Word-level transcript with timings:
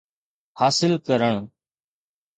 حاصل 0.59 0.91
ڪرڻ 1.07 1.35